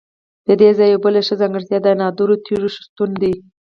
[0.47, 3.33] ددې ځای یوه بله ښه ځانګړتیا د نادرو تیږو شتون دی.